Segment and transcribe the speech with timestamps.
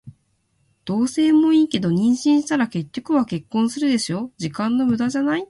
[0.83, 4.31] 同棲もいいけど、妊娠したら結局は結婚するでしょ。
[4.39, 5.39] 時間の無駄じゃない？